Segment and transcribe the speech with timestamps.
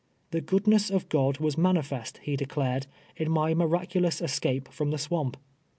[0.31, 5.37] The goodness of God was manifest, he declared, in my miraculous escape from the swamp.